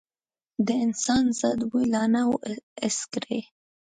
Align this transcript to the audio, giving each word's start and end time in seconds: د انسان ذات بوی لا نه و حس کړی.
د 0.65 0.67
انسان 0.85 1.23
ذات 1.39 1.59
بوی 1.69 1.85
لا 1.93 2.03
نه 2.13 2.21
و 2.29 2.33
حس 2.81 2.99
کړی. 3.13 3.39